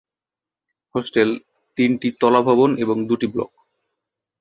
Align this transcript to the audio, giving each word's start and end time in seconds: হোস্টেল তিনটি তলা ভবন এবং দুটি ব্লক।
হোস্টেল 0.95 1.29
তিনটি 1.77 2.07
তলা 2.21 2.41
ভবন 2.47 2.69
এবং 2.83 2.97
দুটি 3.09 3.27
ব্লক। 3.33 3.51